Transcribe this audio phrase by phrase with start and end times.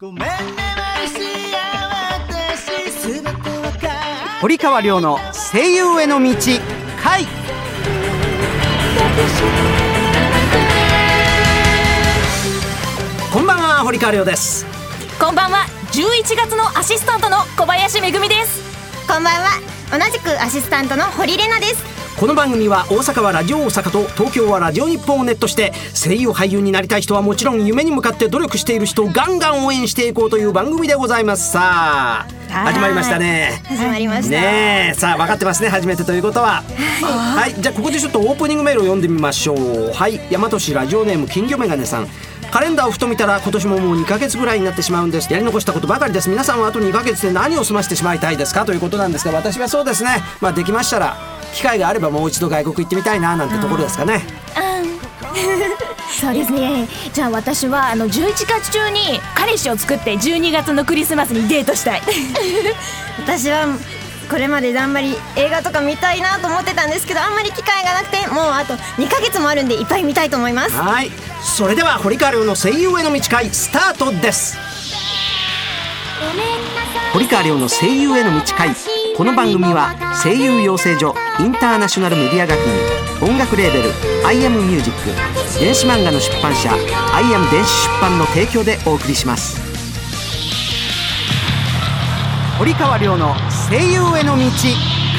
[0.00, 1.20] ごめんねマルシ
[1.54, 3.92] ア私すべてわかる。
[4.40, 5.18] 堀川亮の
[5.52, 6.34] 声優への道
[7.00, 7.24] 回。
[13.32, 14.66] こんばんは堀川亮です。
[15.20, 15.58] こんばんは
[15.92, 18.64] 11月のアシスタントの小林めぐみです。
[19.06, 19.60] こんばんは
[19.92, 31.50] 同じくアシスタントの堀玲奈ですこの番組は大阪はラジオ大阪と東京はラジオ日本をネットして声優俳優になりたい人はもちろん夢に向かって努力している人をガンガン応援していこうという番組でございます。
[31.50, 33.60] さあ始まりましたね。
[33.64, 36.62] 始まりました、ねえさあ分かってますね初めてということは。
[37.02, 39.92] はい、じゃあここでちょっとオープニングメールを読んでみましょう。
[39.92, 42.06] はい大和市ラジオネーム金魚メガネさん。
[42.52, 45.32] カレンダーをふと見たら今年ももう2ヶ月ぐらいになってしまうんです。
[45.32, 46.30] やり残したことばかりです。
[46.30, 48.64] 皆さんはあと2ヶ月で何を済ませてしまいたいですか？
[48.64, 50.22] ということなんですが私はそうですね。
[50.40, 51.16] まあできましたら
[51.54, 54.22] 機会があればもう一度外国行ってみたいななんてところですかね。
[56.20, 56.88] そうですね。
[57.12, 62.02] じゃあ私はあの11月中に彼氏を作って12月のクリスマスにデートしたい。
[63.18, 63.66] 私は
[64.28, 70.76] これまであんまり映画とか見たいなと思ってたんですけどあんまり機会がなくてもうあと2ヶ月もあるんでいっぱい見たいと思います。
[70.76, 71.10] はい。
[71.42, 74.56] それでは堀川亮の声優への道会スタートです。
[77.12, 78.70] 堀川亮の声優への道会。
[79.16, 83.90] この番組は声優養成所インターナショナルメディア学院音楽レーベル
[84.24, 84.92] 「IAMMUSIC」
[85.58, 86.70] 電子漫画の出版社
[87.12, 89.60] 「IAM 電子出版」の提供でお送りします。
[92.56, 93.34] 堀川亮の
[93.68, 94.44] 声優への道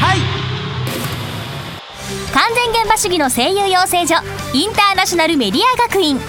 [0.00, 0.20] 会
[2.32, 4.14] 完全現場主義の声優養成所
[4.52, 6.20] インターナショナルメディア学院。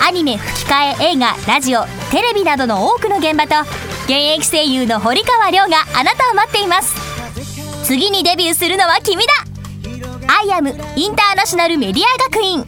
[0.00, 3.68] アニメ吹き替え映画ラジオテレビなどの多くの現場と
[4.04, 6.94] 現役声優の堀川亮があなたを待っています。
[7.88, 9.32] 次にデビューするのは君だ。
[10.26, 12.66] アイアムインターナショナルメディア学院。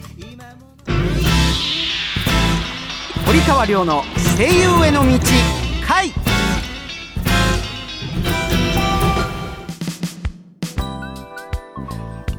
[3.26, 4.02] 堀川亮の
[4.38, 5.18] 声優への道
[5.86, 6.10] 会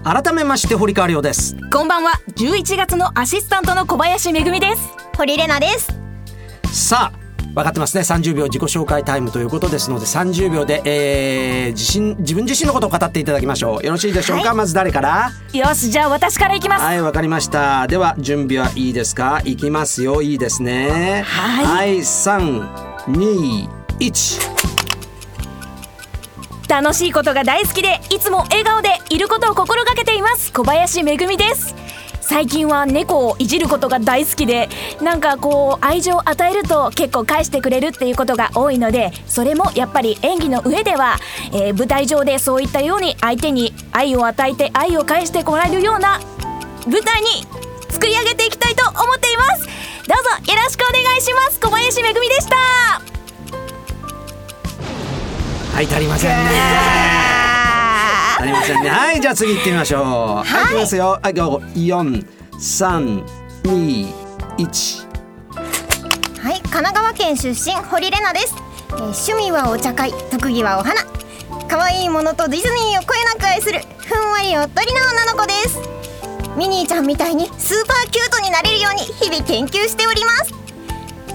[0.03, 1.55] 改めまして堀川亮です。
[1.71, 2.14] こんばんは。
[2.36, 4.89] 11月のアシスタントの小林めぐみです。
[5.15, 6.89] 堀玲奈です。
[6.89, 7.20] さあ
[7.54, 8.04] 分かってますね。
[8.04, 13.86] 30秒自己紹介タイムということですので30秒で、えー、自身自分自身のことを語っていただきましょう。
[13.86, 15.32] よろしいでしょうか、まず誰から？
[15.54, 16.82] よしじゃあ私からいきます。
[16.82, 17.88] はいわかりました。
[17.88, 19.42] では準備はいいですか？
[19.44, 20.22] いきますよ。
[20.22, 21.23] いいですね。
[21.26, 21.66] はい。
[21.66, 23.68] はい321
[26.70, 30.54] 楽しいことが大好きでいつも笑顔でいることを心がけています。
[30.54, 31.76] 小林めぐみです
[32.31, 34.69] 最近は猫をいじることが大好きで
[35.02, 41.17] なんかこう愛情を与えると結構返してくれるっていうことが多いのでそれもやっぱり演技の上では、
[41.52, 46.21] えー舞台上でそういったように相手に愛を与えて愛を返してもらえるような
[46.87, 47.27] 舞台に
[47.89, 49.67] 作り上げていきたいと思っています。
[50.08, 51.59] どうぞよろしくお願いします。
[51.59, 52.55] 小林めぐみでした。
[55.75, 57.20] はい足りませんね。
[58.41, 58.89] 足りませんね。
[58.89, 60.02] はいじゃあ次行ってみましょう。
[60.02, 61.19] はい、いきますよ。
[61.21, 63.23] はい4 3
[63.63, 64.13] 2
[64.57, 65.07] 1
[66.41, 71.03] はい神奈川県出身堀玲奈です、えー趣味はお茶会特技はお花。
[71.69, 75.79] 可愛いものとディズニーをこよなく愛するふんわりおっとりな女の子です。
[76.58, 80.53] ミニーちゃんみたいにスーパーキュートになれるように日々研究しております。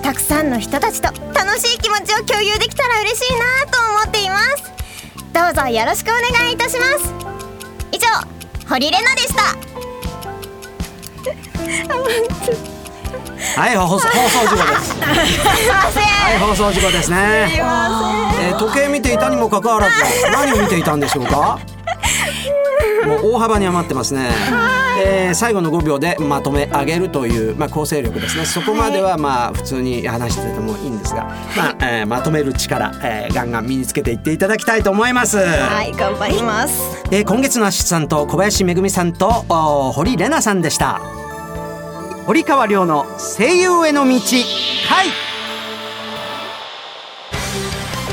[0.02, 4.76] たくさんの人たちと楽しい気持ちを共有できたら嬉しいなと思っています
[5.36, 7.12] どうぞよろしくお願いいたします。
[7.92, 8.06] 以上
[8.66, 9.42] 堀玲奈でした。
[13.60, 14.88] はい放送 放送事故です。
[14.88, 16.02] すいません。
[16.04, 17.48] はい放送事故ですね。
[17.52, 17.58] す
[18.40, 19.94] えー時計見ていたにもかかわらず
[20.32, 21.58] 何を見ていたんでしょうか？
[23.06, 24.30] もう大幅に余ってますね、
[25.04, 28.46] えー最後の5秒でまとめ上げるという、まあ、構成力ですね。
[28.46, 31.24] そこまではまあ普通に話しててもいいんですが、
[31.56, 37.02] まあえーまとめる力、えーガンガン身につけていっていただきたいと思います、はい頑張ります。
[37.10, 39.28] えー今月のアシスタント小林めぐみさんと
[39.92, 41.00] 堀玲奈さんでした。
[42.26, 44.18] 堀川亮の声優への道
[44.88, 45.25] 回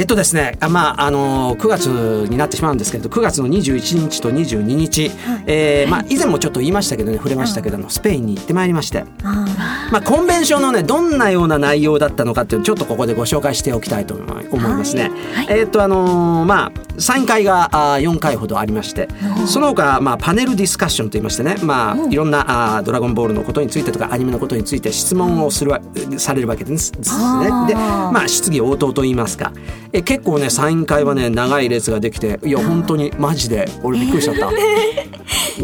[0.00, 1.84] えっとですね、あまああの9月
[2.30, 5.10] になってしまうんですけれど、9月の21日と22日、
[5.46, 15.10] えーまあ以前もちょっと言いましたけどね、触れましたけど、あのスペインに行ってまいりまして、まあコンベンションのねどんなような内容だったのかっていうのをちょっとここでご紹介しておきたいと思いますね。
[15.50, 19.08] えっとあのーまあサイン会があ4回ほどありまして、
[19.46, 25.80] その他まあパネルディスカッションと言いましてね、まあいろんなあードラゴンボールのことについてとかアニメのことについて質問をするわ
[26.18, 26.92] されるわけです。
[26.92, 27.00] ね。
[27.66, 29.52] で、まあ質疑応答と言いますか、
[29.92, 34.50] え結構ねサイン会はね長い列ができて、いや本当にマジで俺びっくりしちゃった。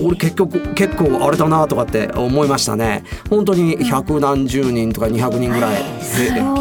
[0.05, 3.05] 俺結局結構あれだなとかって思いましたね。
[3.31, 5.82] 本当に百何十人とか200人ぐらい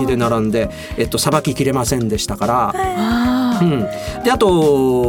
[0.05, 3.81] で並んでえっとさばききれませんでしたから、うん、
[4.23, 4.47] であと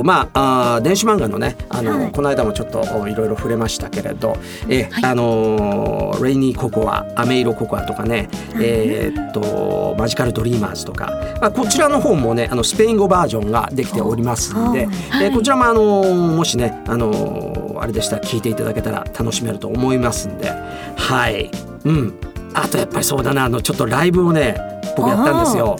[0.04, 4.36] まああー電子漫画のねあの、この間もちょっとおいろいろ触れましたけれど
[4.68, 8.28] え、あのーレイニーココアアメイロココアとかね、
[8.60, 11.10] えーっとマジカルドリーマーズとか、
[11.40, 14.88] まあ、こちらの方もねあのスペイン語バージョンができておりますんで、
[15.22, 20.50] えこちらもあのーもしねあのーあれでしたら聞いていただけたら楽しめると思いますんで
[20.96, 21.50] はい。
[21.84, 22.14] うん。
[22.54, 24.56] あとやっぱりそうだなあのちょっとライブをね
[24.96, 25.76] 僕やったんですよ。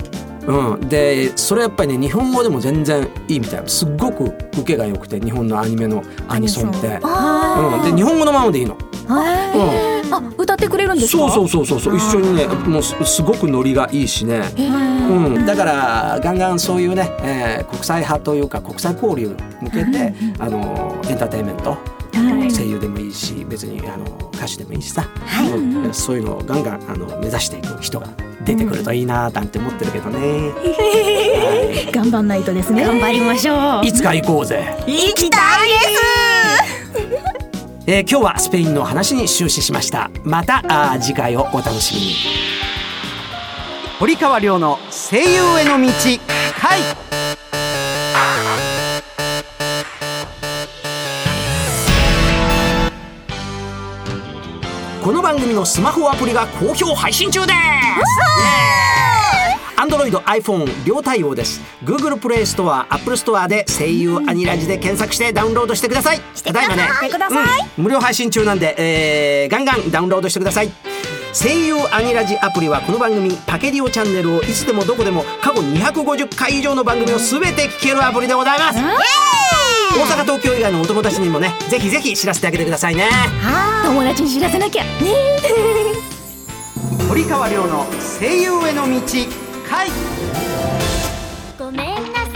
[0.47, 8.77] うん、でそれやっぱりね日本語でも全然いいみたいすっごく受けが良くて日本のアニメのアニソンって、うん、で日本語のままでいいの。
[9.09, 9.13] うん。
[10.09, 11.29] あ歌ってくれるんですか？
[11.31, 11.97] そうそうそうそうそう。
[11.97, 21.77] 一緒にねもうすすごくノリがいいしね、うん、だからガンガンそういうね、えー国際派というか国際交流向けて、あのエンターテインメント、
[22.13, 25.09] 声優でもいいし別にあの歌手でもいいしさ、
[25.53, 25.93] うん。
[25.93, 28.09] そういうのをガンガンあの目指していく人が
[28.47, 30.53] 出てくるといいななんて思ってるけどね、
[31.93, 32.85] 頑張んないとですね。
[32.85, 33.87] 頑張りましょう。
[33.87, 37.17] いつか行こうぜ、行きたいです。
[37.89, 40.11] えー今日はスペインの話に終始しました。
[40.23, 42.15] またあー次回をお楽しみに。
[43.99, 45.89] 堀川亮の声優への道
[46.61, 46.81] 回
[55.07, 57.55] この番組のスマホアプリが好評配信中です
[59.81, 61.61] アンドロイド、iPhone 両対応です。
[61.85, 66.19] Google プレイストア、Apple ストアで声優アニラジで検索してダウンロードしてください。
[66.43, 68.75] ただいまね、くださいうん無料配信中なんで、
[69.45, 70.73] えーガンガンダウンロードしてください。
[71.39, 78.79] 声優アニラジアプリはこの番組パケリオチャンネルをいつでもどこでも過去250回以上の番組をすべて聞けるアプリでございます。
[78.79, 78.81] 大
[80.19, 83.11] 阪東京以外のお友達にもねぜひぜひ知らせてあげてくださいね。
[83.85, 84.85] 友達に知らせなきゃ。
[84.85, 84.91] ね
[87.07, 87.85] 堀川亮の
[88.19, 88.99] 声優への道
[89.69, 89.91] 回。
[91.59, 92.36] ごめんなさい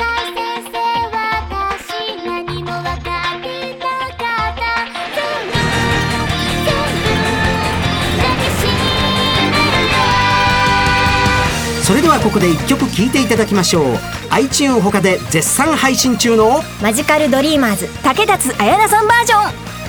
[12.11, 13.85] はここで一曲聴いていただきましょう。
[14.31, 19.80] iTune 他で絶賛配信中のマジカルドリーマーズ竹立彩菜さんバージョン。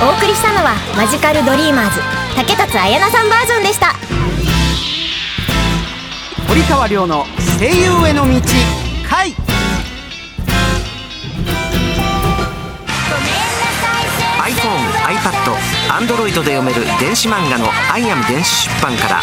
[0.00, 2.00] お送りしたのはマジカルドリーマーズ
[2.36, 3.94] 竹達彩奈さんバージョンでした。
[6.46, 7.24] 堀川亮の
[7.58, 8.40] 声優への道
[9.08, 9.34] 回。
[14.40, 15.56] iPhone、iPad、
[15.90, 19.22] Android で読める電子漫画の「アイアム電子出版」から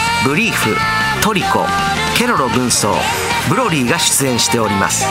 [0.23, 0.75] ブリーフ
[1.23, 1.65] トリコ
[2.15, 2.93] ケロロ軍曹
[3.49, 5.05] ブロリーが出演しております。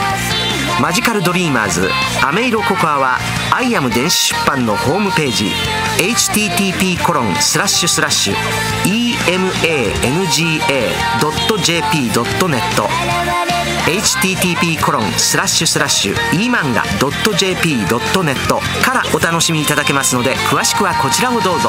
[0.81, 1.91] マジカルドリーマーズ
[2.23, 3.19] アメイロココアは
[3.53, 5.51] アイアム電子出版のホームページ
[5.99, 8.35] http コロンスラッシュスラッシュ
[8.87, 9.91] emanga.jp.net
[13.87, 17.91] http コロンスラッシュスラッシュ emanga.jp.net
[18.83, 21.69] からお楽しみいただけますので詳しくはこちらをどうぞ。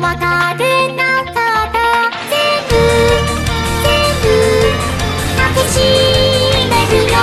[0.00, 0.56] 何もわから
[0.94, 1.80] なかった
[2.30, 2.72] 全部
[3.82, 3.92] 全
[4.22, 4.28] 部
[5.36, 5.76] 隠し
[6.68, 6.72] め
[7.04, 7.18] るよ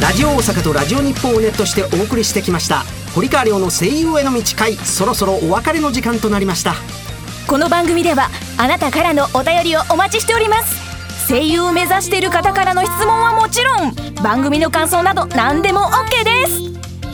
[0.00, 2.84] ラジオ大阪とラジオ日本をネットしてお送りしてきました。
[3.14, 4.74] 堀川亮の声優への道会。
[4.74, 6.74] そろそろお別れの時間となりました。
[7.48, 10.76] この番組ではあなたからのお便りをお待ちしております。
[11.26, 16.60] 声優を目指している方からの質問はもちろん番組の感想など何でも OK です。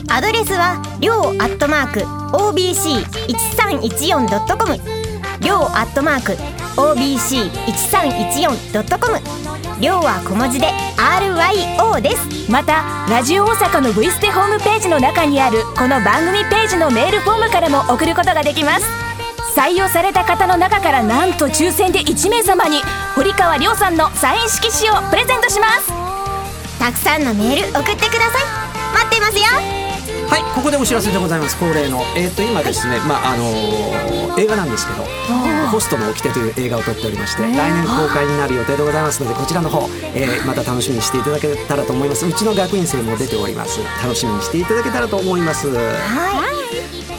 [0.09, 4.79] アドレスはりょうアットマーク OBC1314.com
[5.41, 6.33] りょうアットマーク
[6.79, 9.19] OBC1314.com
[9.79, 12.51] りょうは小文字で RYO です。
[12.51, 18.85] またラジオ大阪の V ステホームページの中にあるこの番組ページのメールフォームからも送ることができます。
[19.55, 22.83] 採用された方の中からなんと抽選で1名様に
[23.15, 25.87] 堀川亮さんのサイン色紙をプレゼントします。
[26.79, 28.41] たくさんのメール送ってください。
[28.93, 29.45] 待ってますよ。
[30.31, 31.57] はいここでお知らせでございます。
[31.59, 35.03] 恒例のえっ、と今ですね、まああのー映画なんですけど
[35.69, 42.25] 「ホストの掟」という映画を撮っておりまして来年公開になる予定でございますのでこちらの方、えーまた楽しみにしていただけたらと思います。
[42.25, 43.79] うちの学院生も出ております。
[44.01, 45.67] 楽しみにしていただけたらと思います。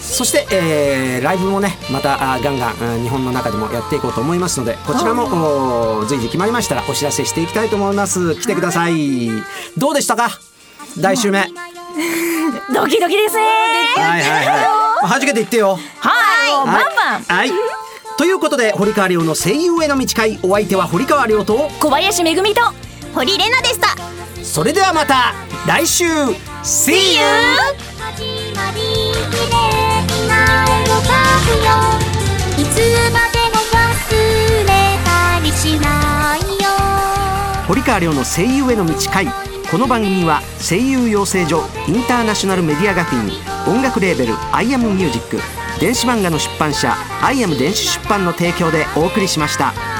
[0.00, 8.34] そして、えーライブもねまたあーガンガンうん日本の中でもやっていこうと思いますのでこちらも随時決まりましたらお知らせしていきたいと思います。
[8.36, 9.28] 来てください。
[9.76, 10.30] どうでしたか？
[10.98, 11.46] 大週目
[12.74, 13.42] ドキドキですね。
[13.96, 14.52] はいはいは
[15.04, 15.06] い。
[15.06, 15.78] はじけて言ってよ。
[15.98, 16.10] は
[16.48, 16.50] い。
[16.50, 17.36] バンバン。
[17.38, 17.52] はい。
[18.16, 20.38] ということで堀川亮の声優への道会。
[20.42, 22.62] お相手は堀川亮と小林めぐみと
[23.14, 23.96] 堀玲奈でした。
[24.42, 25.34] それではまた
[25.66, 26.04] 来週。
[26.62, 27.71] See you!
[37.72, 39.26] 堀川亮の声優への道会
[39.70, 43.30] この番組は声優養成所インターナショナルメディア学院
[43.66, 45.38] 音楽レーベル「アイアムミュージック
[45.80, 49.91] 電子漫画の出版社「アイアム電子出版」の提供でお送りしました。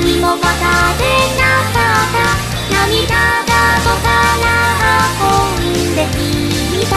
[0.00, 0.64] 何もわからな
[0.96, 2.16] かった。
[2.72, 3.12] 涙
[3.44, 3.52] が
[3.84, 4.08] とか
[4.40, 4.48] ら
[5.20, 6.16] 運んでき
[6.88, 6.94] た。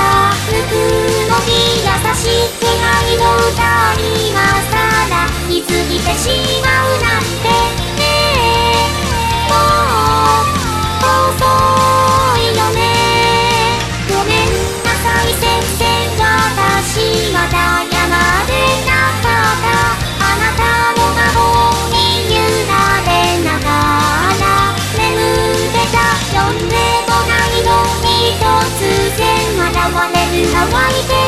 [0.48, 0.72] ぬく
[1.30, 1.52] もり
[1.84, 3.60] 優しい気配の歌
[4.00, 4.02] に
[4.34, 4.40] は
[4.72, 4.74] さ
[5.10, 5.14] ら
[5.50, 6.24] についてし
[6.62, 6.63] ま
[30.52, 31.23] 乾いて